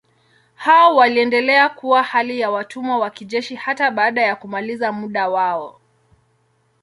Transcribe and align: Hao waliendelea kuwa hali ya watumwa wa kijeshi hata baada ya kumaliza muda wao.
Hao 0.55 0.95
waliendelea 0.95 1.69
kuwa 1.69 2.03
hali 2.03 2.39
ya 2.39 2.51
watumwa 2.51 2.97
wa 2.97 3.09
kijeshi 3.09 3.55
hata 3.55 3.91
baada 3.91 4.21
ya 4.21 4.35
kumaliza 4.35 4.91
muda 4.91 5.29
wao. 5.29 5.79